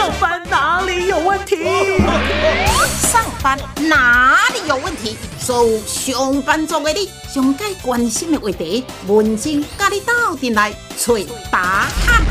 [0.00, 1.58] 上班哪里有问题？
[3.02, 5.14] 上班哪里有问题？
[5.38, 11.14] 所有上班族的你，上该关心的话题，文静跟你斗阵来找
[11.52, 12.24] 答案。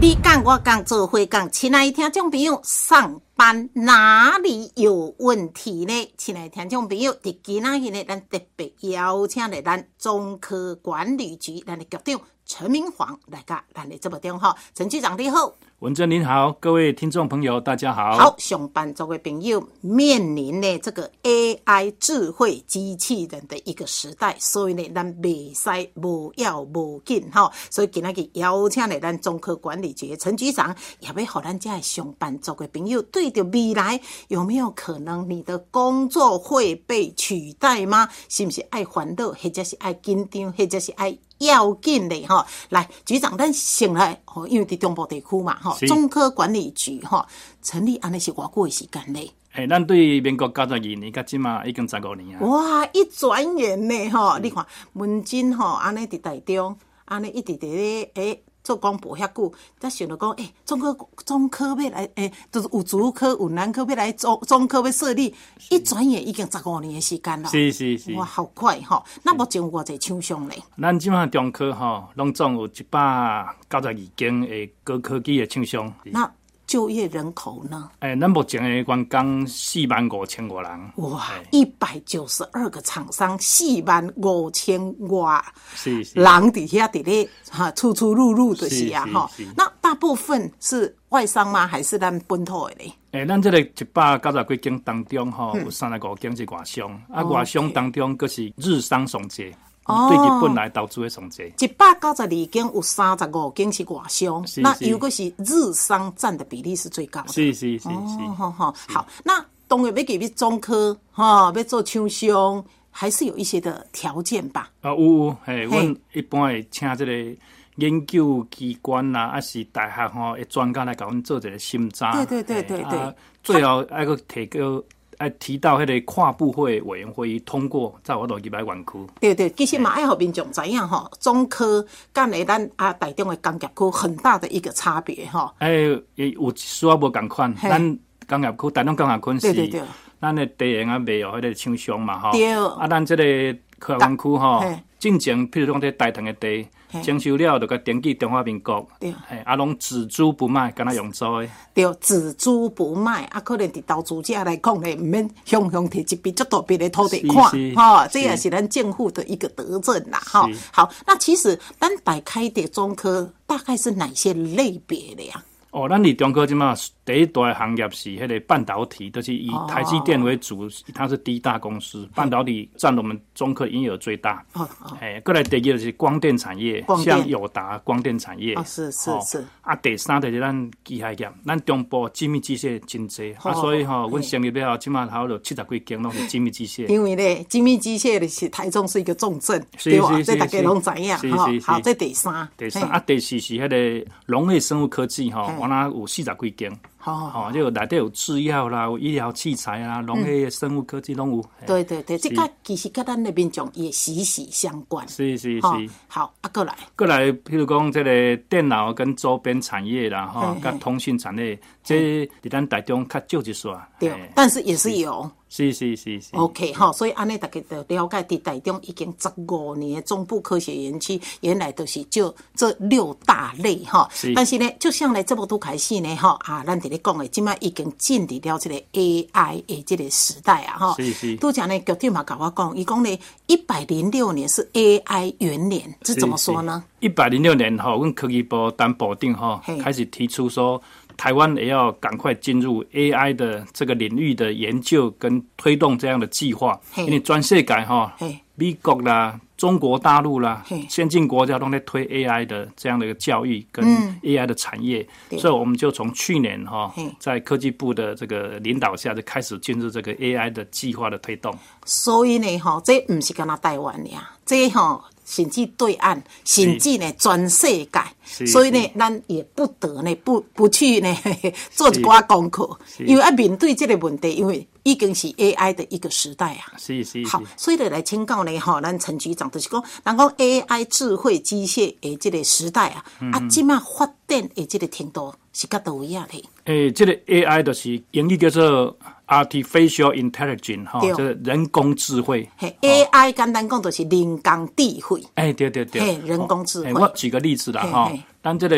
[0.00, 6.14] 你讲我讲做会讲，亲爱的听众朋友，上班哪里有问题呢？
[6.16, 14.54] 亲爱的听众朋友，伫今仔日呢，咱特别邀请了咱中科管理局咱的局长陈明煌来甲咱的这部电话。
[14.76, 15.54] 陈局长你好。
[15.84, 18.16] 文珍您好，各位听众朋友大家好。
[18.16, 27.52] 好，上班族的朋友面临呢这个 AI 智慧机器人的一个时代，所以呢咱未使无要无紧哈。
[27.70, 38.08] 所以今日邀请了咱中科管理局陈局长，也要互咱家上班族的朋友对着未来有没有可能你的工作会被取代吗？
[38.30, 41.18] 是不是爱烦恼，或者是爱紧张，或者是爱？
[41.38, 47.26] 要紧的哈，来局长，咱先来吼，因为伫中部地区嘛哈，中科管理局哈
[47.62, 49.30] 成立安尼是偌久的时间嘞？
[49.54, 52.46] 诶，咱对民国九十二年，甲即嘛已经十五年啊。
[52.46, 58.42] 哇，一转眼呢吼，你看文津吼安尼伫台中，安尼一直伫咧诶。
[58.64, 65.32] 做广播遐久，才想着讲，诶，中科中科要来，诶，就是有主科有南科要来中中科要设立，
[65.70, 67.48] 一转眼已经十五年的时间了。
[67.50, 69.04] 是是是，哇，好快哈！
[69.22, 70.58] 那目前有偌济厂商咧？
[70.80, 75.92] 咱即满中科吼，拢总有一百九十二间诶高科技诶厂商。
[76.04, 76.32] 那
[76.66, 77.90] 就业人口呢？
[78.00, 80.70] 诶，咱目前的员工四万五千多人。
[80.96, 89.30] 哇，一百九十二个厂商，四万五千哇，是是，人底下伫咧哈，出出入入的是啊哈。
[89.56, 91.66] 那大部分是外商吗？
[91.66, 92.92] 还是咱本土的咧？
[93.12, 99.54] 诶，咱这个一百九十几间当中吼，有三十五间是外商，啊，外商当中佫是日商上济。
[99.86, 107.28] 对日本来投资的上济，一百九十二间有三十五间是外商，那如果是日商占的比例是最高的。
[107.28, 107.90] 是是是是，
[108.34, 109.06] 好好好。
[109.24, 114.70] 那当然要给中科哈，要做厂商，还是有一些的条件吧？
[114.80, 117.40] 啊有有，嘿，阮一般会请这个
[117.76, 122.12] 研究机关呐，还是大学吼，会专家来给阮做一个审查。
[122.24, 124.82] 对对对对对，最后还个提个。
[125.18, 128.92] 哎，提到迄个跨部会委员会议通过，在我度几百万区。
[129.20, 135.50] 对对，其实嘛爱互民众知影吼，中科干诶咱啊台中诶工业区很大的一个差别吼。
[135.58, 135.72] 哎，
[136.14, 137.98] 有需要无共款，咱
[138.28, 139.82] 工业区台中工业区是，
[140.20, 142.32] 咱的地形啊未有迄个厂商嘛吼。
[142.32, 142.54] 对。
[142.54, 144.62] 啊，咱这个科湾区吼，
[145.04, 146.66] 进前譬如讲在大同的地。
[147.02, 149.12] 征收了就甲登记中华民国，对，
[149.44, 151.48] 啊，拢只租不卖，敢若用租的。
[151.74, 160.48] 对，只租不卖，啊，可能伫投资者来讲咧，毋免向向摕一笔足大笔的土地看，哈，这也是咱政府的一个德政啦，哈。
[160.70, 165.42] 好，那其实咱摆开的中科大概是哪些类别的呀？
[165.72, 166.72] 哦，咱伫中科即嘛，
[167.04, 174.44] 第一大行业是迄个半导体，都是以台积电为主，它是第一大公司，半导体占了我们中科营业额最大。
[174.54, 178.56] 哦哦，哎，过来第二就是光电产业，像友达光电产业。
[178.64, 179.44] 是是是。
[179.60, 186.86] 啊，第三就是咱机械业，咱中部精密机械真济，啊，所以吼，阮成立了后，即码头有七十几间拢是精密机械。
[186.88, 190.22] 因为咧，精密机械的是台中是一个重镇，对吧？
[190.22, 191.14] 这大家拢知影。
[191.16, 192.48] 哈，好，这第三。
[192.56, 195.50] 第三啊，第四是迄个农业生物科技，吼。
[195.58, 196.72] 我那有四十几间，
[197.04, 201.44] 好，好，就内底有制药啦，有医疗器材啦，农业生物科技拢有。
[201.66, 205.06] 对对对，这个其实跟咱那边讲也息息相关。
[205.06, 205.60] 是是是，
[206.08, 213.78] 好，啊，过来，过来，譬如讲这个电脑跟周边产业啦，哈，跟通讯产业，这伫咱台中较少一说。
[213.98, 215.30] 对，但是也是有。
[215.56, 224.10] 是是是是，OK 哈，所以安尼大家就了解，伫台中已经十五年中部科学园区，原来都是就这六大类哈。
[224.34, 230.94] 但是呢，就像呢这么多开始呢哈啊，咱伫咧讲的，即摆已经进入了这个 AI 的这个时代啊哈。
[230.96, 231.36] 是是。
[231.36, 236.82] 都讲呢，局长嘛甲我讲，伊讲呢，一百零六年是 AI 元年，是怎么说呢？
[236.98, 240.82] 一百零六年哈，阮科技部当部定哈，开始提出说。
[241.16, 248.14] 台湾也要赶快进入 AI 的这个领域的研究跟推动这样的计划，因为专世界哈，
[248.56, 253.84] 美国啦、中国大陆啦、先进国家都在推 AI 的这样的一个教育跟
[254.22, 255.06] AI 的产业，
[255.38, 261.56] 所以我们就从去年哈，在科技部的这个领导下，就开始进入这个 AI 的计划的推动。
[261.84, 265.04] 所以呢，哈，这不是跟他台湾呀，这哈。
[265.24, 271.16] 甚至对岸，甚至呢全世界，所以呢，咱也不得呢不不去呢
[271.72, 276.72] 做一寡功课，因为要面对这个问题，因为已经是 AI 的一个时代啊。
[276.76, 286.42] 是是好，所以来请教呢，吼，咱陈局长就是讲，人讲 AI 智慧机械的这个时代啊，啊，即马发展的这个程度是甲倒位啊咧？
[286.64, 292.48] 诶，这个 AI 就是英语叫做 artificial intelligence 哈，就是人工智慧。
[292.80, 295.22] ，AI 简单讲就是人工智慧。
[295.34, 296.92] 哎，对对对，嘿，人工智慧。
[296.92, 298.12] 我举个例子啦哈，
[298.44, 298.76] 咱这个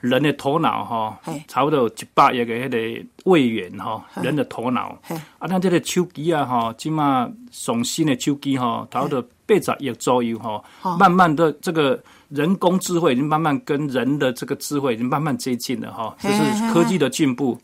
[0.00, 1.18] 人的头脑哈，
[1.48, 4.96] 差不多有一百亿个迄个位元哈，人的头脑。
[5.38, 10.62] 啊，咱这个手机啊哈，即马上新的手机哈，差不多八十亿左右哈，
[10.96, 12.00] 慢慢的这个。
[12.28, 17.58] 人工智慧已经慢慢跟人的这个智慧已经慢慢接近了哈，这是科技的进步。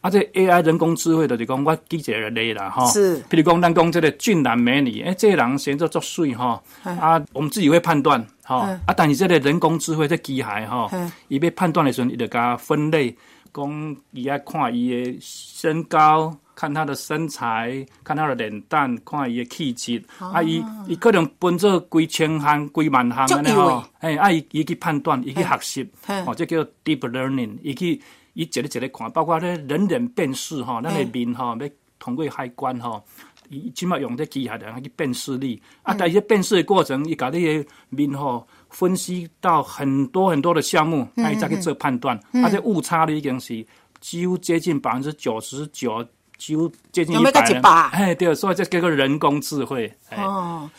[0.00, 8.20] 啊，这 AI 人工智慧的就讲我记者类啦哈，是，譬如讲咱讲这个俊男美女，哎，这个人显得作水哈，啊，我们自己会判断
[8.50, 10.90] 哈，啊，但是这个人工智慧这机械哈，
[11.28, 13.16] 伊要判断的时候，伊就加分类，
[13.54, 16.36] 讲伊爱看伊的身高。
[16.52, 25.90] 看他的身材，看他的脸蛋，看伊的气质，啊，伊伊可能分做几千项、几万项安尼吼，哎，啊，伊伊去判断，伊去学习，
[26.26, 27.92] 哦，这叫 deep learning，伊去
[28.34, 31.68] 伊一个一个看，包括咧人脸辨识吼，咱的面吼要
[31.98, 33.02] 通过海关吼，
[33.50, 43.66] 伊起码用这机械人去辨识力，啊，但是辨识的过程，伊甲你的面吼分析到很多很多的项目，啊，伊再去做判断，啊，这误差呢已经是
[44.00, 46.02] 几乎接近百分之九十九。
[46.40, 47.22] 几乎接近一
[47.60, 49.92] 百，哎，对，所以这叫做人工智慧。
[50.16, 50.70] 哦，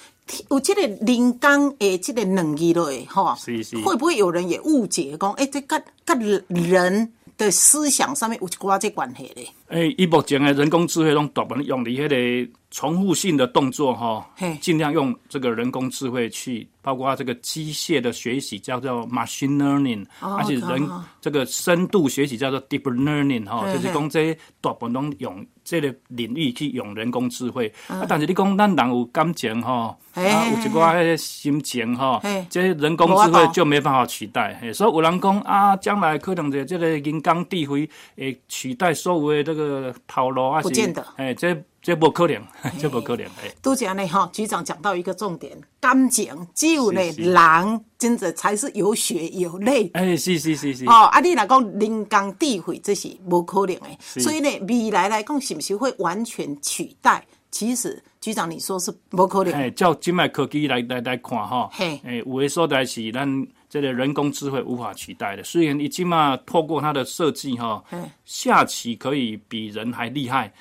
[0.49, 6.19] 有这个人工诶，这个能力类，哈，是是，会不会有人也误解讲，哎，这跟跟
[6.49, 9.47] 人的思想上面有挂这关系咧？
[9.67, 14.27] 哎，以目前的人工智慧中，大部分用的迄个重复性的动作，哈，
[14.59, 16.67] 尽量用这个人工智慧去。
[16.83, 20.89] 包括这个机械的学习叫做 machine learning，而且人
[21.21, 27.71] 这个深度学习叫做 deep learning 哈，就是讲这大部分都用这个领域去用人工智慧。
[27.87, 32.19] 啊，但是你讲咱人有感情哈，啊，有一寡心情哈，
[32.49, 34.59] 这人工智慧就没办法取代。
[34.73, 37.87] 所以有人讲啊，将来可能这这个人工智慧
[38.17, 41.05] 会取代所有的这个套路啊，不见得。
[41.17, 42.39] 哎，这这不可能，
[42.77, 43.25] 这不可能。
[43.43, 46.47] 哎，都讲呢哈，局长讲到一个重点，感情。
[46.53, 49.89] 只有呢，人真的才是有血有泪。
[49.95, 50.85] 哎，是是是是。
[50.85, 53.97] 哦，啊，你来讲人工智慧，这是无可能的。
[53.99, 57.25] 所以呢，未来来讲，是不是会完全取代？
[57.49, 59.51] 其实，局长你说是无可能。
[59.51, 65.43] 哎，照今麦科技来来来看哈，哎，有的所在是咱这个人工智慧无法取代的。
[65.43, 67.83] 虽然你起码透过它的设计哈，
[68.23, 70.53] 下棋可以比人还厉害，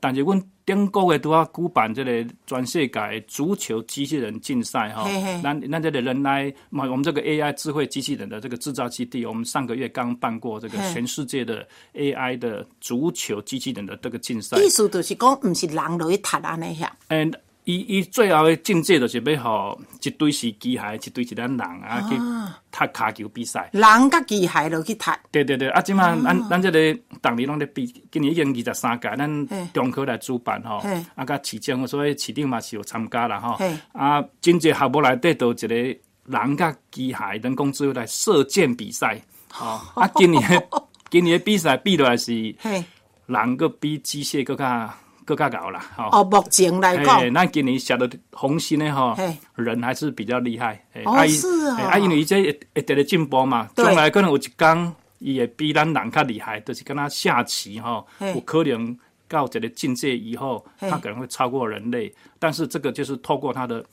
[0.00, 0.42] 但是阮。
[0.66, 5.06] 顶个月都要举办这个全世界足球机器人竞赛哈，
[5.42, 14.56] 那那这个人来，我们这个 AI 智慧机器人的这个制造基地，我们上个月刚办过这个全世界的 AI 的足球机器人的这个竞赛。
[14.58, 16.96] 意思就是讲，不是人落去踢安尼下。
[17.64, 22.14] 伊伊最后的境界就是要互一堆是机械，一堆是咱人啊去
[22.70, 23.70] 踢骹球比赛。
[23.72, 25.10] 人甲机械落去踢。
[25.32, 30.76] 对对对，啊，即满咱咱即个逐年拢咧比，今年已经二十三届，咱中科来主办吼，
[31.14, 33.58] 啊，甲市政所以市长嘛是有参加啦吼。
[33.92, 39.18] 啊，真济项目内底都一个人甲机械人工智慧来射箭比赛。
[39.58, 40.68] 哦，啊，今年
[41.10, 42.54] 今年比赛比落来是
[43.24, 44.94] 人个比机械更加。
[45.24, 45.80] 更加高啦，
[46.12, 49.16] 哦，目前来讲，咱今年写的红心的哈，
[49.56, 50.84] 人还是比较厉害。
[51.04, 58.96] 哦，是啊，啊，因为伊这一直咧进步嘛，将来可能有一天，伊会比咱人较厉害，就是跟他下棋哈，有可能
[59.28, 62.14] 到这个境界以后，他可能会超过人类。
[62.38, 63.84] 但是这个就是透过他的。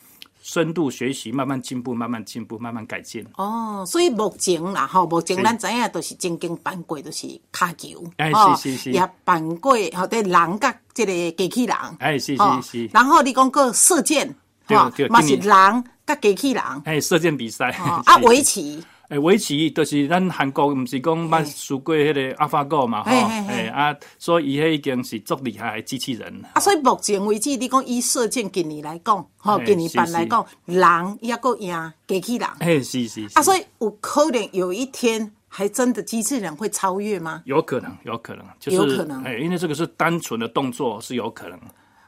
[0.41, 3.25] 深度学习，慢慢进步，慢慢进步，慢慢改进。
[3.35, 12.89] 哦，所以目前啦，吼，目前咱知影都是曾经办过，都是卡球，哎，是是是，也办过，吼，对人甲这个机器人，哎，是是是。
[12.91, 14.33] 然后你讲个射箭，
[14.65, 17.69] 哈，嘛是人甲机器人，哎，射箭比赛，
[18.05, 18.83] 啊，围棋。
[19.11, 23.11] 诶，围棋就是咱韩国，毋是讲捌输过迄个阿法狗嘛，吼，
[23.49, 26.45] 诶啊，所以伊迄已经是足厉害的机器人。
[26.53, 32.47] 啊，所以目前为止，你讲以射箭今年来讲，吼，今年办来讲，人也够赢机器人。
[32.59, 33.27] 诶，是是。
[33.33, 37.41] 啊，所以有可能有一天，还真的机器人会超越吗？
[37.43, 39.21] 有可能，有可能，就是有可能。
[39.25, 41.59] 诶，因为这个是单纯的动作，是有可能。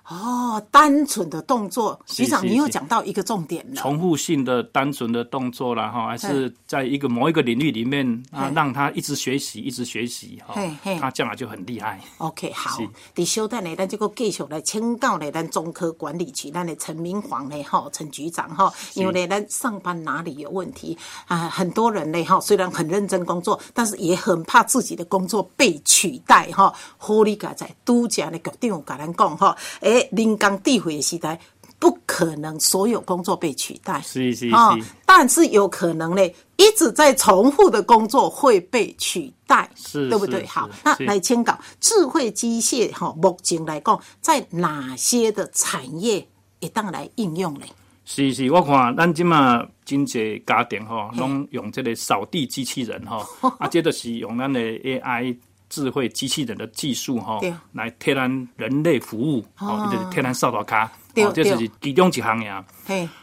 [0.10, 3.76] 哦，单纯的动作，局长，你又是讲到一个重点了。
[3.82, 10.56] 重复性的、单纯的动作啦，哈，还是在一个某一个领域里面啊，让他一直学习，一直学习，哈
[11.00, 12.02] 他将来就很厉害。
[12.18, 21.48] OK，好是，伫小等呢，咱这个继续来请教呢，咱中科管理局咱的陈明煌呢，哈，陈局长哈，因为呢，咱上班哪里有问题啊？
[21.48, 26.74] 很多人呢，哈，虽然很认真工作，但是也很怕自己的工作被取代哈。
[26.98, 31.40] 好理解在都讲呢，局长有甲咱讲哈，诶，人工智慧的时代。
[31.80, 40.46] 不可能所有工作被取代，是是哦是，但是有可能呢，一直在重复的工作会被取代，是对不对？
[40.46, 46.26] 好，那是来签稿智慧机械哈，目前来讲，在哪些的产业
[46.62, 47.66] 会当来应用呢？
[48.06, 53.26] 是是，我看咱即马真济家庭吼，拢用这个扫地机器人吼，
[53.60, 55.36] 啊，这就是用咱的 AI
[55.74, 62.64] 智慧机器人的技术吼对，来替咱人类服务，吼，就是替咱扫大卡，这就是其中一项呀。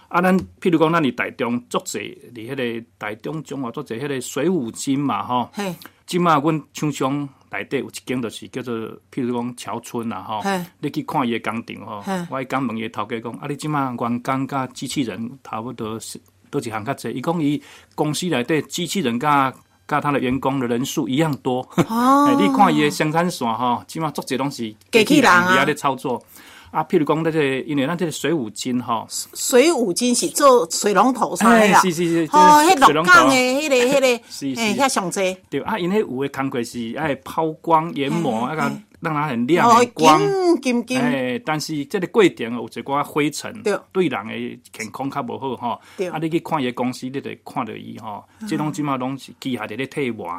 [0.09, 5.73] 啊，咱譬如讲，咱伫台中足济，伫迄个台中中华足济迄个水舞金嘛吼，嘿，
[6.07, 8.75] 即马阮厂商内底有一间，就是叫做
[9.13, 10.41] 譬如讲桥村啦吼。
[10.41, 17.13] 嘿，你去看伊的工厂吼嘿，我迄讲问伊头家讲，啊，你即嘛员工甲机器人差不多是倒一项较济？
[17.13, 17.63] 伊讲伊
[17.95, 19.55] 公司内底机器人甲
[19.91, 21.69] 甲他的员工的人数一样多。
[21.89, 22.27] 哦。
[22.27, 25.49] 欸 你看伊的生产线吼，起码做这东西机器人啊。
[25.57, 26.23] 伫遐咧操作。
[26.71, 29.05] 啊，譬如讲，这个因为咱这个水五金哈，
[29.35, 34.61] 水五金是做水龙头啥的啦，哎是是是哦，迄龙岗的迄个迄个， 是是。
[34.61, 40.21] 嘿，遐上济，对啊，因迄有的工课是爱抛光研磨，啊个让它很亮哦很，光。
[40.61, 45.69] 金金金，诶，但是这个过程有一寡灰尘，对对人的健康较无好吼。
[46.11, 50.39] 啊，你去看伊个公司，你就看到伊吼，即拢即码拢是机械伫咧替换。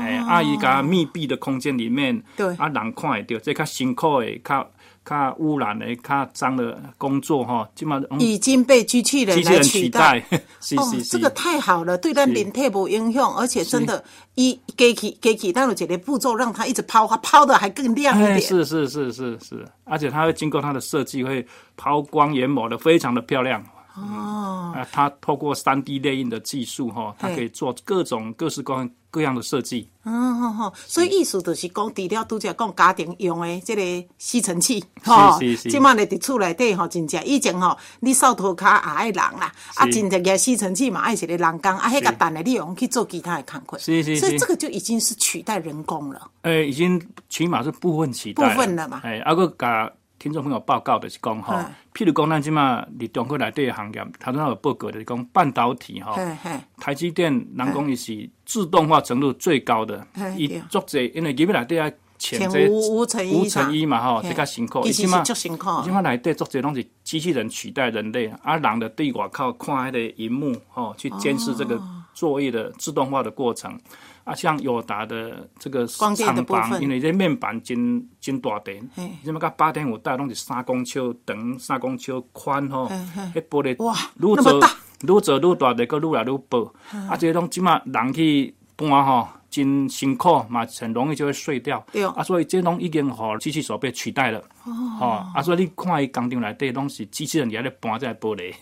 [0.00, 2.22] 哎，啊，伊甲密闭的空间里面，
[2.58, 4.68] 啊，人看会到，这较辛苦的、较
[5.04, 10.22] 较污染的、较脏的工作吼，即马拢已经被机器人来取取代。
[10.60, 14.04] 是哦是，是，这个太好了，对咱人体无影响，而且真的，
[14.34, 18.40] 一机器机器，但有一个步骤让它一直抛，它抛的还更亮一哎，点。
[18.40, 23.64] 是是是是是，而且它会经过它的设计，会抛光研磨的非常的漂亮。
[23.96, 29.88] 哦，啊，它透过三 D 列印的技术哈，它可以做各种各式各样各样的设计。
[30.04, 44.20] 嗯，好好，所以意思就是讲，除了拄则讲家庭用的这个吸尘器，吼是是即摆咧伫厝内底吼，真正以前吼，你扫涂骹也爱人啦，啊，真正个吸尘器嘛爱一个人工，啊，迄个等的你用去做其他的工作，是是是。
[44.20, 46.30] 所以这个就已经是取代人工了。
[46.42, 49.00] 呃，已经起码是部分取代部分了嘛。
[49.04, 56.12] 哎，啊个甲听众朋友报告就是讲吼嗯，譬如讲咱即马伫中国内底的行业，头先有报告的是讲半导体吼。
[56.12, 64.82] 嘿嘿，台积电人工伊是自动化程度最高的嘿，伊对足济，因为基本内底啊前潜这无无尘衣无上尘衣嘛吼，嘿这较辛苦。
[64.82, 73.80] 其实是伊即马足辛苦的即马内底足济拢是机器人取代人类，啊人的对外靠看迄个荧幕吼，去监视这个哦作业的自动化的过程。
[74.24, 82.86] 啊，像友达的这个厂部分房，因为这面板真真大电嘿，即马甲八点五代拢是三公尺长、三公尺宽吼，
[83.34, 84.68] 迄玻璃哇愈做那么大
[85.02, 86.72] 愈做愈大，就个愈来愈薄。
[87.08, 91.84] 啊，这种即马人去搬吼，真辛苦嘛，很容易就会碎掉。
[91.90, 94.42] 对啊，所以这拢已经互机器手被取代了。
[94.64, 98.54] 哦，啊，所以你看伊工厂内底拢是机器人伫咧搬这玻璃。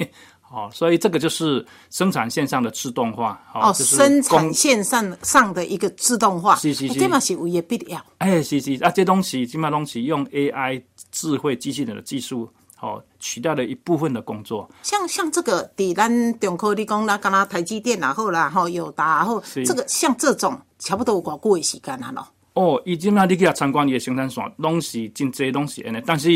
[0.51, 3.39] 哦，所以这个就是生产线上的自动化。
[3.53, 8.03] 哦，就是生产线上上的一个自动化，是是是这嘛是有伊的必要。
[8.19, 12.49] 哎，是是啊，这东西基本上东西用 AI 智慧机器人的技术，
[12.81, 14.69] 哦，取代了一部分的工作。
[14.83, 22.27] 像像这个，伫咱中科你讲啦，敢若台积电然后啦，吼友达然后，这个像这种差不多有偌久的时间啊咯。
[22.55, 26.29] 哦，伊即摆你去遐参观伊的生产线，拢是真济拢是安尼，但是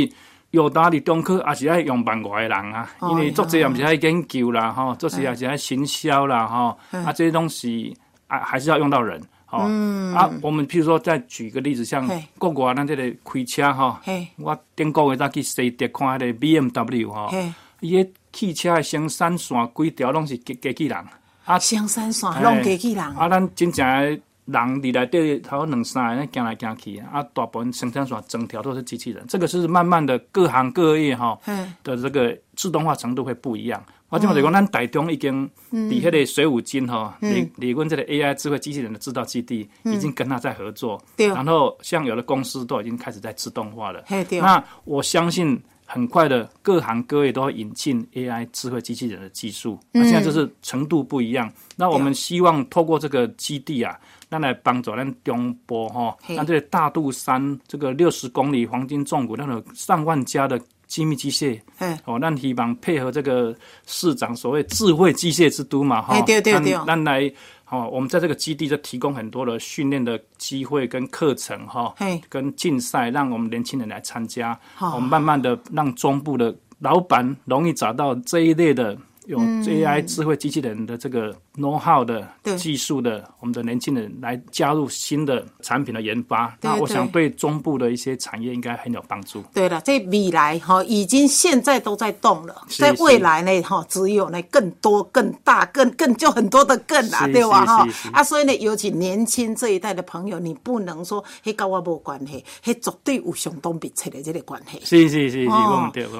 [0.53, 7.97] 友达伫中科也是爱用万外的人啊，哦因为作者也毋是爱研究啦，吼，做些也是爱行销啦，吼，啊，这些东西
[8.29, 9.21] 啊还是要用到人。
[9.51, 9.69] 哦，
[10.17, 13.99] 啊，我们譬如说，再举个例子，像国外咱这个开车吼，
[14.39, 20.99] 我顶个月才去西德看迄个 BMW 吼嘿，伊个汽车的生产线规条拢是机机器人，
[21.45, 24.19] 啊，生产线拢机器人，啊，咱真正的
[24.53, 29.25] 人伫内底头两三个行来行去，啊，大部分生产线整条都是机器人。
[29.27, 33.83] 这个是慢慢的各行各业哈嗯的这个自动化程度会不一样。
[34.11, 41.03] 我即嘛就讲，咱台中已经伫迄个水五金吼，离离阮这个 AI 智慧机器人的制造基地，已经跟他在合作。
[41.17, 44.05] 对然后像有的公司都已经开始在自动化了。
[44.29, 49.81] 对那我相信很快的，各行各业都会引进 AI 智慧机器人的技术。
[49.93, 51.51] 那现在就是程度不一样。
[51.77, 53.99] 那我们希望透过这个基地啊，
[54.33, 56.35] 咱来帮助咱中部哈，嘿。
[56.35, 63.55] 咱这个大肚山这个六十公里黄金重谷，那有上万家的精密机械，嘿，哦，咱希望配合这个
[63.87, 66.73] 市长所谓智慧机械之都嘛，哈、哎对对对。
[66.73, 67.31] 咱咱来。
[67.69, 74.59] 哦，我们在这个基地就提供很多的训练的机会跟课程哈嘿，跟竞赛，让我们年轻人来参加。
[74.75, 86.57] 好我们慢慢的让中部的老板容易找到这一类的有 AI 智慧机器人的这个 know how 的技术的，我们的年轻人来加入新的产品的研发。
[86.61, 89.43] 对那我想对对中部的一些产业应该很有帮助。
[89.53, 98.11] 对了，这未来哈已经现在都在动了，是在未来呢哈只有呢更多、更大、更更就很多的更啦，是对吧是哈？
[98.15, 104.81] 啊，所以呢，尤其年轻这一代的朋友，你不能说嘿跟我无关系，嘿绝对有相当密切的这个关系。
[104.85, 105.51] 是是是是，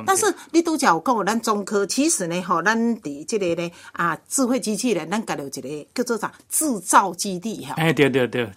[0.05, 7.75] 但是你拄则有讲，咱中科其实呢，哈，咱的这个呢啊，智慧机器人，咱家有一个叫做啥制造基地哈。
[7.77, 8.51] 哎，对对对，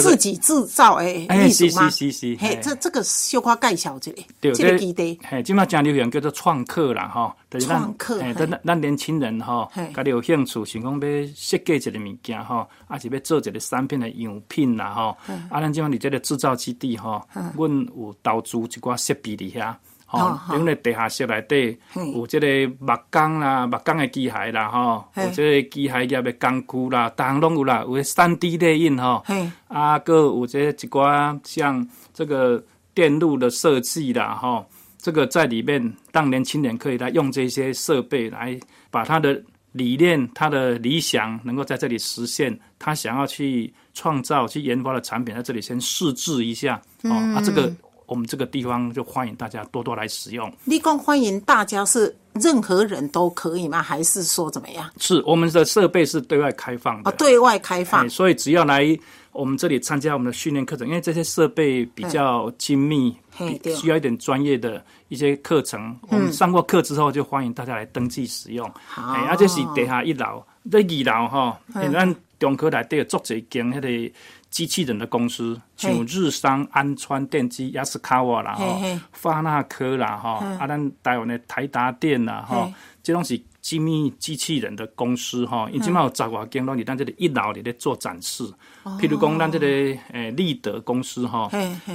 [0.00, 0.98] 自己制造？
[0.98, 5.18] 是是是是嘿嘿，这这个小可介绍一下，对，这个基地。
[5.22, 11.00] 嘿，即马真流行叫做创客啦，吼，就是咱创客咱咱年轻人吼，家己有兴趣，想讲要
[11.34, 15.16] 设计一个物件吼，啊是要做一个产品的样品啦，吼，
[15.50, 17.22] 啊咱即马伫这个制造基地吼，
[17.56, 19.74] 阮有投资一寡设备伫遐。
[20.10, 22.10] 吼哦，因为地下室内底嘿。
[22.12, 22.46] 有即个
[22.80, 25.24] 木工啦、木工的机械啦，吼，嘿。
[25.24, 34.64] 有即个机械业的工具啦，逐项拢有啦，有三 D 打印吼，嘿，啊，个有这一寡像这个电路的设计啦，哈，
[34.96, 38.58] 这个在里面当年轻人可以来用这些设备来
[38.90, 39.40] 把他的
[39.72, 47.70] 理念、他的理想能够在这里实现，他想要去创造、去研发的产品，在这里先试制一下，哦，啊，这个
[48.08, 50.50] 我们这个地方就欢迎大家多多来使用。
[50.64, 53.82] 立功欢迎大家是任何人都可以吗？
[53.82, 54.90] 还是说怎么样？
[54.98, 58.98] 是我们的设备是对外开放的哦，，对外开放哎，所以只要来
[59.32, 63.14] 我们这里参加我们的训练课程，因为这些设备比较精密，
[63.62, 65.94] 比需要一点专业的一些课程。
[66.08, 68.66] 我们上过课之后，就欢迎大家来登记使用。
[68.86, 74.14] 好哎，啊，这是地下一楼，在二楼哈，因为咱中科内底有做一间迄个
[74.50, 78.80] 机器人的公司，像日商、安川电机、雅斯卡瓦啦，吼
[79.12, 88.44] 发那科啦，吼，啊，咱台湾的台达电啦，吼嘿，这拢是精密机器人的公司吼，因即满有十外间拢伫咱这里一楼里咧做展示。
[88.98, 91.50] 譬如讲，咱这个诶立德公司吼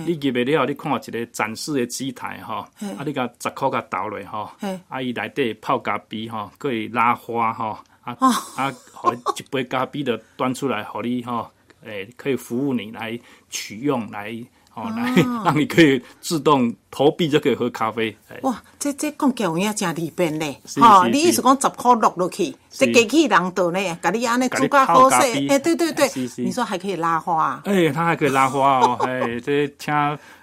[0.06, 2.58] 你入去了后，你看一个展示的机台吼，
[2.98, 4.52] 啊，你甲十箍甲投落吼，
[4.88, 8.30] 啊，伊内底泡咖啡吼，可以拉花吼，啊哦。
[8.56, 11.50] 啊，互你一杯咖啡就端出来，互你吼，
[11.86, 14.36] 诶，可以服务你来取用来。
[14.76, 15.14] 哦，来
[15.46, 18.16] 让你可以自动投币就可以喝咖啡。
[18.30, 18.38] 哎。
[18.44, 25.48] 哇，这这讲起有影真利便咧，是吼，你意思讲十块落落去，这机器人倒呢，甲你安尼煮咖啡。
[25.48, 26.08] 哎，对对对。
[26.38, 29.92] 你说还可以拉花，哎，它还可以拉花哦， 哎，这请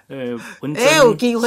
[0.07, 0.83] 呃文珍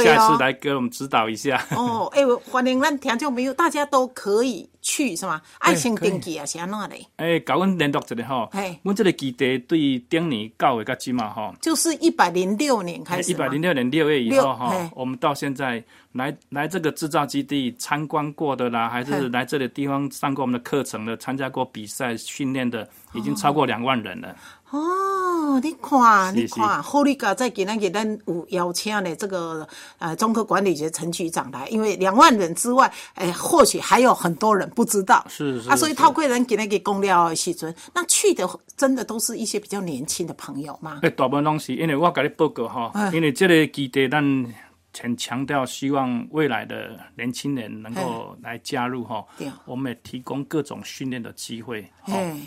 [0.03, 1.63] 下次来给我们指导一下。
[1.69, 5.39] 哦，哎，欢迎咱听众朋友，大家都可以去是吗？
[5.59, 7.05] 爱心登记啊，是安怎嘞？
[7.17, 24.35] 哎，甲阮联络一下吼哎，阮这个基地对顶年九月到即嘛吼，就是一百零六年开始一百零六年六月以后哈嘿，我们到现在来来这个制造基地参观过的啦，还是来这里地方上过我们的课程的，参加过比赛训练的，已经超过两万人了。
[24.71, 29.65] 哦，你看，你看，好，你噶在今日咱有邀请呢这个
[29.99, 35.95] 呃中科管理局陈局长来，因为两万人之外，哎，或许还有很多人不知道，是是啊，所以是。
[35.95, 40.99] 透过咱今日给公料的时阵，那去的真的都是一些比较年轻的朋友吗？
[41.03, 44.23] 诶，大部分拢是因为我甲你报告吼哎，因为这个基地咱
[45.01, 51.85] 很强调，希望未来的年轻人能够来加入哈对，我们也提供各种训练的机会。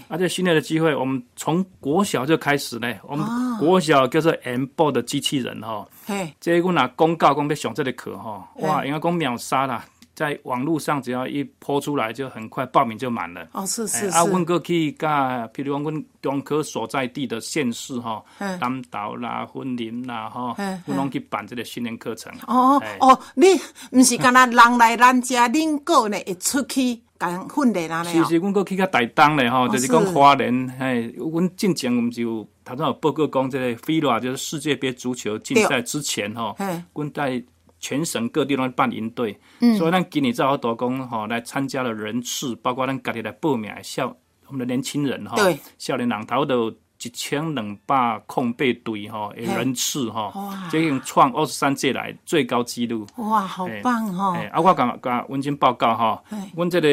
[0.08, 5.88] 而且训练的机会，我们从国小就开始呢，我们哦国小叫做 M b o 的机器人吼。
[6.06, 8.87] 嘿，这阮若公告讲要上这个课哈，哇，嘿。
[8.87, 9.84] 应该讲秒杀啦，
[10.18, 13.46] 在网络上只要一抛出来，就很快报名就满了。
[13.52, 22.33] 哦，是是哎啊，阮是，过去甲，譬如讲，阮中科所在地的县市吼，嗯南岛啦、婚林啦，吼，嗯阮拢去办这个训练课程。
[22.48, 22.96] 哦哎。
[23.00, 23.46] 哦，你
[23.92, 28.12] 不是干那人来咱家，恁个呢会出去甲训练啊呢？
[28.12, 30.11] 其实阮过去较台东咧吼，就是讲是。
[30.12, 37.40] 花莲，嘿，阮进前我们就头先有报告讲，这个 FIBA 就是世界杯足球竞赛之前吼嘿，阮在
[37.81, 39.77] 全省各地拢办营队，嗯。
[39.77, 44.14] 所以咱今年在好多讲吼来参加了人次，包括咱家己来报名的少
[44.47, 53.07] 我们的年轻人吼对，少年人头都有一千两百空备队吼的人次吼哇，这已经创二十三届来最高纪录。
[53.17, 54.35] 哇，好棒哦！
[54.35, 56.88] 诶，啊，我刚刚文金报告吼嘿，阮这个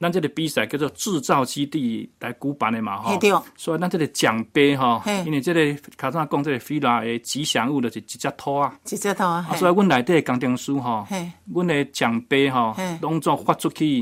[0.00, 3.18] 咱这个比赛叫做制造基地来举办的嘛，吼。
[3.18, 11.06] 对，所以咱这个奖杯吼，因为这个卡上讲这个菲拉的吉祥物就是一只兔啊，一只兔啊，啊所以阮内底的工程师吼，
[11.52, 13.98] 阮的奖杯吼嘿，拢总发出去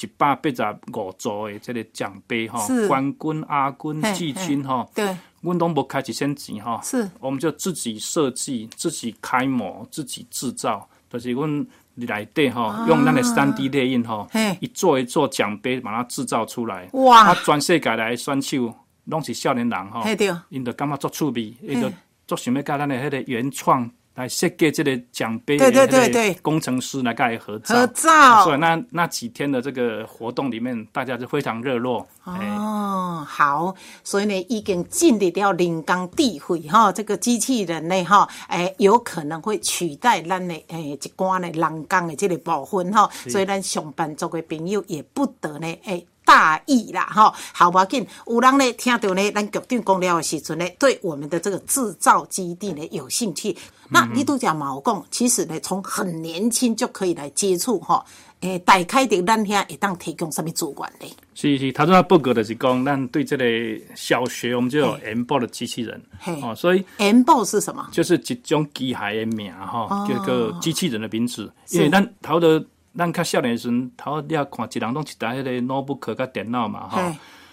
[0.00, 5.04] 一百八十五组的这个奖杯吼，冠军、亚军、季军吼，对，
[5.42, 7.10] 阮拢无开一仙钱吼，是。
[7.20, 14.28] 我们就自己设计、自己开模、自己制造，就是阮内底吼，用咱的三 D 列印吼
[14.60, 16.88] 一座一座奖杯，把它制造出来。
[16.92, 17.28] 哇。
[17.28, 18.74] 啊，全世界来选手
[19.04, 20.02] 拢是少年人吼。
[20.48, 21.90] 因就感觉足趣味，因就
[22.26, 27.74] 足想要甲咱的迄个原创来设计这个奖杯对对的那个对对工程师来盖合照。
[27.74, 32.06] 合照所以那那几天的这个活动里面，大家就非常热络。
[32.24, 46.06] 哎哦，好，所以呢，已经进入了人工智慧哈，这个机器人呢哈，诶，有可能会取代咱的诶一寡的人工的这个部分哈，所以咱上班族的朋友也不得呢诶。
[46.24, 48.06] 大意啦，哈，好不要紧。
[48.26, 53.56] 有人呢听到呢，咱局长讲了的时阵呢，对我们的这个制造基地呢有兴趣。
[53.88, 58.04] 那你都讲毛讲，其实呢，从很年轻就可以来接触哈。
[58.40, 61.16] 诶，大概的咱遐会当提供什么资源呢？
[61.34, 63.44] 是是，头先报告就是讲，咱对这个
[63.94, 67.86] 小学我们就有 M 报的机器人嘿哦，所以 M 报是什么？
[67.92, 71.52] 就是一种机械的名哦哈，叫个机器人的名字。
[71.68, 77.00] 因为咱头的咱较少年时阵，头你也看一人拢一台迄个 notebook 甲电脑嘛吼。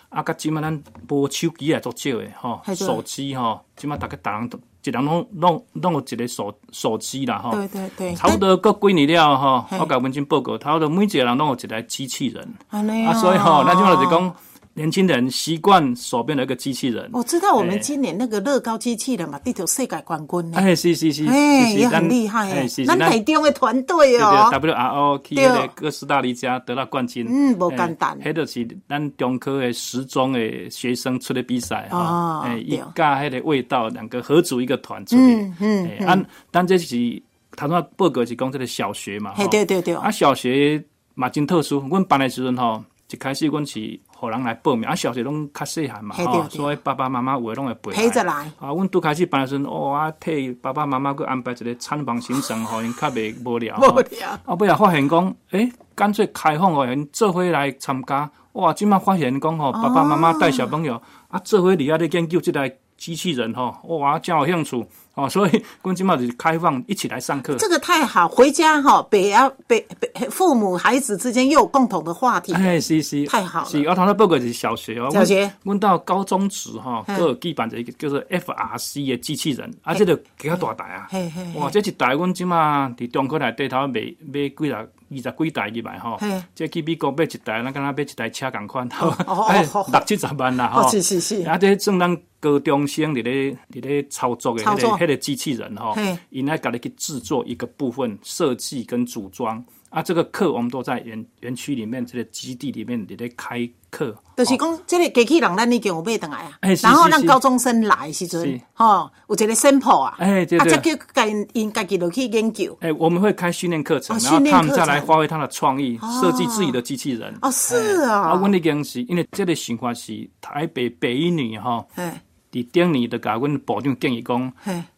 [0.09, 7.51] 啊，甲即马咱无手机也足少诶吼，手机吼，即马逐个逐人都一人拢拢拢有一个手手机啦吼。
[7.51, 12.43] 对对对，差不多过几年了吼，我甲文静报告，差不多每一个人拢有一台机器人。
[12.69, 14.35] 啊，安尼啊所以吼，咱即马就是讲，
[14.75, 17.09] 年轻人习惯手边的一个机器人。
[17.11, 28.17] 我知道我们哎今年那个乐高机器人嘛，地球世界冠军呢，哎，是是是，哎，也很厉害哎，哎是，是咱咱台中的团队哦，对，WRO 去对迄个哥斯达黎加得到冠军，嗯不简单。
[28.21, 32.61] 迄就是咱中科的十中的学生出的比赛哦哈，哎，对。
[32.61, 37.21] 一甲迄个味道两个合组一个团出去，嗯嗯哎，按咱这是
[37.57, 40.81] 他说报告是讲这个小学嘛，嘿，对对对，啊，小学
[41.15, 48.33] 嘛真特殊，阮办的时阵吼，一开始阮是互人来报名，啊，小学拢较细汉嘛，吼，所以爸爸妈妈有诶拢会陪陪着来。
[48.59, 53.77] 啊，阮拄开始办的时阵，哦，啊，替爸爸妈妈去安排一个参访行程，互，因较袂无聊。
[53.77, 53.87] 吼。
[53.93, 54.29] 无聊。
[54.45, 58.29] 啊，尾也发现讲，诶，干脆开放互因做伙来参加。
[58.53, 64.85] 哇，即麦发现讲吼，爸爸妈妈带小朋友、啊，做伙伫遐咧研究即台机器人哈，哇，真有兴趣
[65.15, 67.55] 哦，所以阮即马就是开放一起来上课。
[67.55, 73.65] 这个太好，回家哈，北啊北北父母孩子之间又有共同的话题，哎，是是，太好了。
[73.65, 75.39] 是，我头先报告是小学哦，小学。
[75.39, 77.15] 阮阮到高中时吼，嘿。
[77.15, 81.07] 各有举办一个叫做 FRC 的机器人，啊，这个几较大台啊。
[81.09, 84.85] 嘿嘿，嘿哇，这一台阮即马伫中国内底头买买几台。
[85.11, 90.89] 二十几台入来吼嘿，这去美国买一台，咱敢若买一台车共款，哦 哎哦哦六七十万啦哦吼。
[90.89, 91.41] 是是是。
[91.47, 99.63] 啊，这算咱高中生伫咧伫咧操作的迄个迄个机器人吼嗯，因爱家己去制作一个部分设计跟组装。
[99.89, 106.59] 啊，这个课我们都在园园区里面，这个基地里面，你在开课，就是讲，这个机器人咱已经有买回来啊。
[106.83, 110.69] 然后让高中生来的时阵是，吼，有一个 sample 啊，啊，哎对对。
[110.69, 117.35] 再叫家因家己落去研究，哎、我们会开训练课程，哦然后他们再来程发挥他的创意，设计自己的机器人。
[117.41, 124.53] 哦，是啊，啊，阮已经是因为这个想法是台北北一女哈，哎伫顶年的甲阮部长建议讲，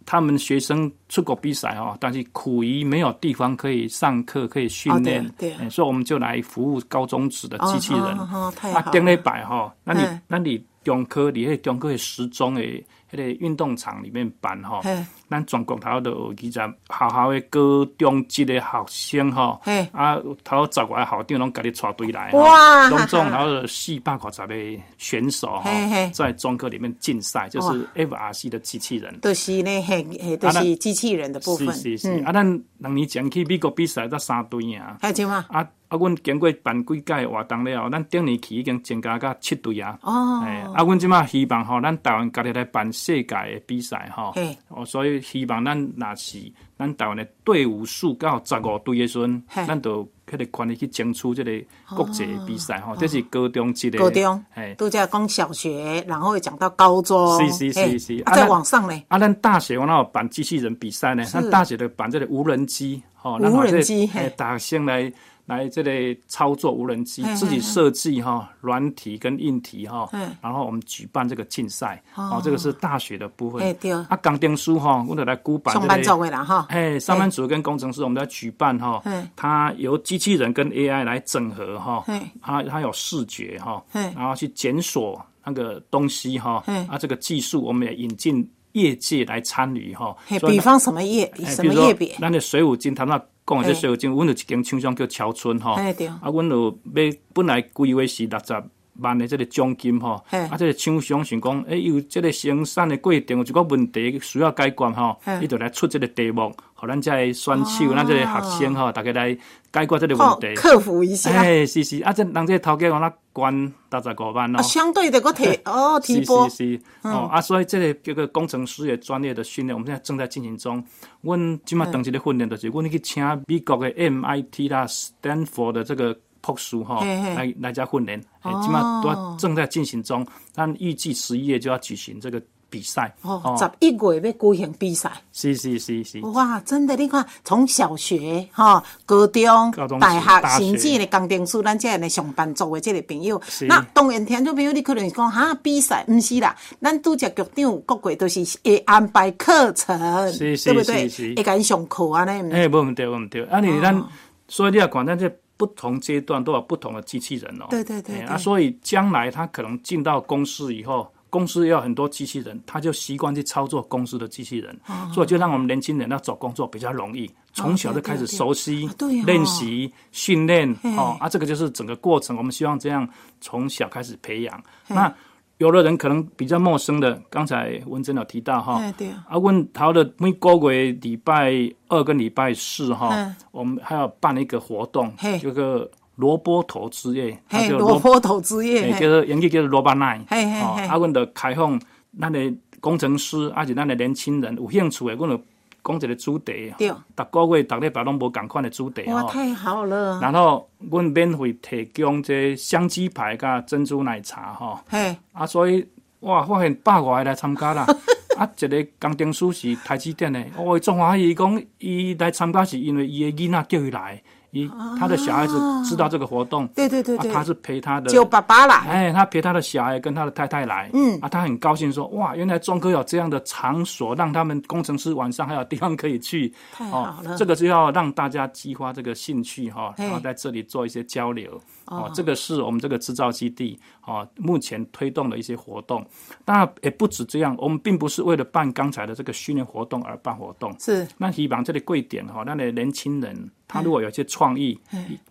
[0.05, 5.23] 他们学生出国比赛哦，但是苦于没有地方可以上课、可以训练，
[5.69, 8.03] 所以我们就来服务高中职的机器人。
[8.03, 8.51] 啊，
[8.83, 24.55] 好顶礼拜吼，那你那你中科你迄个中科的时钟的迄个运动场里面办吼嘿，咱全国头都有二十学校的高中级的学生吼嘿，啊头十外个校长拢家己带队来，哇拢总头有四百五十个
[24.97, 25.71] 选手吼
[26.13, 29.17] 在中科里面竞赛，就是 FRC 的机器人。
[29.21, 34.97] 就是呢，嘿嘿，就啊那是机器人的部分，是是是，嗯，啊，咱两年前去美国比赛，才三队啊。
[35.01, 35.45] 还有吗？
[35.49, 39.97] 啊啊，阮经过办几届活动了后，咱顶年期已经增加到七队啊。
[40.01, 44.57] 哦哎，啊，阮即马希望吼，咱台湾家己来办世界的比赛吼嘿。
[44.69, 46.39] 哦，所以希望咱若是
[46.77, 51.51] 咱台湾的队伍数到十五队的时阵，咱就迄个权利去争取这个
[51.95, 52.95] 国际的比赛吼。
[52.95, 53.99] 这是高中级的。
[53.99, 54.43] 高中。
[54.53, 58.17] 哎，都在讲小学，然后会讲到高中，是是是是。
[58.23, 64.21] 啊那再往上呢，啊，咱大学我那有办机器人比赛呢，咱大学的办这个无人机，吼、咱无人机嘿。
[64.21, 65.11] 诶，大学生来
[65.51, 70.09] 来这类操作无人机，自己设计哈软体跟硬体哈，
[70.41, 73.75] 然后我们举办这个竞赛，哦，这个是大学的部分。
[73.81, 73.91] 对。
[73.91, 75.73] 啊，钢钉书哈，我得来估板。
[75.75, 76.67] 上班族的啦哈。
[76.69, 79.03] 哎，上班族跟工程师，我们在举办哈，
[79.35, 82.05] 它由机器人跟 AI 来整合哈，
[82.41, 90.15] 它它有视觉哈，然后去检索那个东西哈，啊，这个技术我们也引进业界来参与哈。
[90.47, 91.29] 比方什么业？
[91.45, 92.15] 什么业别？
[92.21, 93.21] 那你水五金，他那。
[93.51, 95.73] 讲这水晶，阮有一间厂商叫桥村吼，
[96.21, 98.63] 啊，阮有要本来规划是六十
[98.99, 109.37] 万的这个奖金吼，啊，这个厂商想讲，诶，有这个生产的过程有一个问题需要解决吼，伊就来出这个题目，互咱这个选手，咱这个学生吼，大家来
[109.71, 111.29] 解决这个问题，克服一下。
[111.29, 113.53] 哎，是是，啊，这人这头家往那关
[113.91, 114.61] 六十五万哦。
[114.63, 116.49] 相对的个提 哦提拨。
[116.49, 120.83] 是是是，哦，啊，所以这个这个工程师的专业的训练，我们现在正在进行中。
[121.21, 128.19] 阮即马当时的训练，就是阮去请美国的 MIT 啦、Stanford 的这个博士哈，来来家训练。
[128.19, 132.41] 即马都正在进行中，但预计十一月就要举行这个。
[132.71, 133.13] 比赛。
[133.21, 149.99] 哦，十一月要举行比赛，是是是是，哇，真的，你看从小学哈、高中、大学，甚至的工程师，咱这样的上班族的这个朋友，那当然听众朋友，你可能是讲哈比赛，不是啦，咱拄只局长各国都是会安排课程，
[150.39, 151.35] 对不对？
[151.35, 152.49] 会甲伊上课啊，呢？
[152.53, 154.01] 哎，不唔对，不唔对，啊，你咱
[154.47, 161.11] 所以你要管，咱这不同阶段都有不同的机器人哦，对对对，啊，所以将来他可能进到公司以后。
[161.31, 164.77] 公司要很多机器人，他就习惯去操作公司的机器人，
[165.13, 168.87] 所以就让我们年轻人要找工作比较容易，从小就开始熟悉、
[169.25, 172.35] 练习、训练哦啊，这个就是整个过程。
[172.35, 173.07] 我们希望这样
[173.39, 174.63] 从小开始培养。
[174.87, 175.11] 那
[175.57, 178.83] 有的人可能比较陌生的，刚才文珍有提到哈，
[179.29, 181.53] 啊，问他的每个月礼拜
[181.87, 185.89] 二跟礼拜四哈，我们还要办一个活动，有个。
[186.21, 191.81] 萝卜头之夜，嘿，萝卜头之夜，叫做英语叫做萝卜奶，嘿嘿嘿，啊，阮就开放
[192.19, 192.39] 咱的
[192.79, 195.43] 工程师，啊是咱的年轻人有兴趣的，阮就
[195.83, 200.19] 讲一个主题，对，逐个月、逐礼拜拢无共款的主题，哇，太好了。
[200.21, 205.83] 然后阮免费提供这香鸡排甲珍珠奶茶，吼，嘿，啊，所以
[206.19, 207.83] 哇，发现百外来参加啦，
[208.37, 214.21] 啊，一个工程师是台积电的，哦，中华伊讲伊来参加是因为伊的囡仔叫伊来。
[214.51, 231.59] 一他的小孩子知道这个活动，对对对对，他是陪他的就爸爸啦，哎，他陪他的小孩跟他的太太来，嗯，啊，他很高兴说，哇，原来中科有这样的场所，让他们工程师晚上还有地方可以去，太好了，这个就要让大家激发这个兴趣哈，然后在这里做一些交流，
[231.91, 236.05] 哦，这个是我们这个制造基地哦，目前推动的一些活动，
[236.45, 243.51] 当然也不止这样，我们并不是为了办刚才的这个训练活动而办活动，是，那希望这里贵点哈，那的年轻人。
[243.67, 244.77] 他如果有些创意，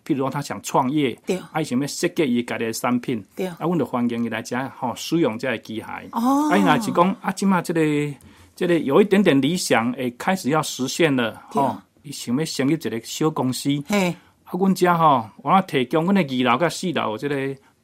[0.03, 1.15] 譬如说他想创业，
[1.51, 5.85] 啊，想要设计伊家的产品，啊，阮就欢迎伊来遮吼使用这个机械。
[6.13, 7.81] 哦，啊，若是讲啊，即马这个
[8.55, 13.69] 这个有一点点理想，诶，开始要实现了，吼，伊想要成立一个小公司。
[13.87, 14.11] 嘿，
[14.51, 17.35] 啊，阮遮吼，我提供阮的二楼甲四楼即个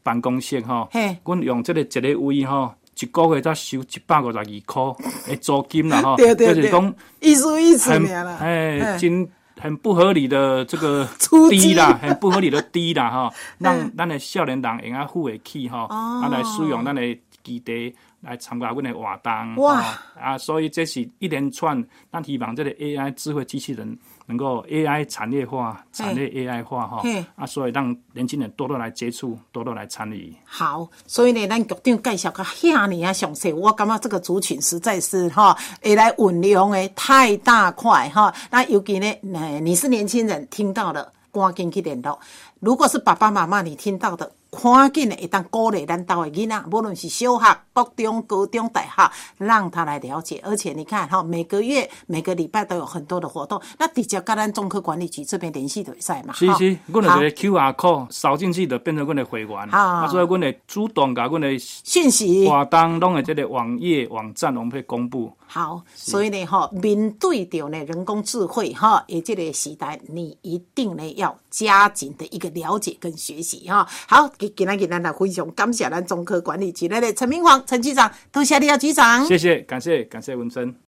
[0.03, 0.89] 办公室，吼，
[1.23, 4.83] 阮用即个一个位，吼，一个月才收一百五十二块
[5.27, 7.91] 的租金啦， 吼，就是讲意思意思
[8.39, 9.27] 哎，真。
[9.59, 11.03] 很不合理的这个
[11.49, 17.01] 低啦，很不合理的低啦哈， 让咱的少年人用啊付得起哈，啊来使用咱的
[17.43, 19.83] 基地来参加阮的活动哇。
[20.21, 23.97] 啊，所以这是一连串，咱希望这个 AI 智慧机器人。
[24.27, 27.01] 能够 AI 产业化，产业 AI 化哈，
[27.35, 30.35] 啊，所以让年轻人多多来接触，多多来参与。
[30.45, 38.31] 好，所以呢，咱局长介绍个遐尼啊详细，我感觉这个族群实在是哈，会来运用的太大块哈。
[38.51, 42.19] 那尤其呢，你是年轻人，听到了赶紧去联络。
[42.59, 44.31] 如果是爸爸妈妈，你听到的。
[44.57, 50.41] 赶紧的，一旦鼓励咱岛的囡仔，无论是小学、高中、高中、大学，让他来了解。
[50.43, 56.33] 而且你看哈，每个月、每个礼拜都有很多的活动，那直接跟咱中科管理局这边联系就会使嘛。
[56.33, 65.31] 是是，阮那个 Q R code 扫进去就变成阮的会员，啊，所以阮的主动甲阮的信息活动拢会这个网页网站，我们会公布。
[65.47, 73.87] 好，所以呢，哈，面对着呢人工智慧哈，也这个时代，你一定呢要加紧的一个了解跟学习哈。
[74.07, 79.25] 好，给给咱给咱来非常，感谢咱中科管理局的陈明煌陈局长，多谢你啊局长。
[79.25, 80.77] 谢谢，感谢感谢文生。